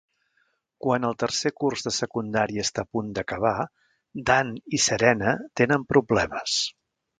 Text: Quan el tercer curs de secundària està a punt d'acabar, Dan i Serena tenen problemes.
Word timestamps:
Quan 0.85 1.03
el 1.09 1.17
tercer 1.23 1.51
curs 1.63 1.85
de 1.87 1.93
secundària 1.97 2.65
està 2.69 2.85
a 2.87 2.91
punt 2.97 3.13
d'acabar, 3.19 3.53
Dan 4.33 4.51
i 4.79 4.83
Serena 4.89 5.37
tenen 5.63 5.89
problemes. 5.95 6.61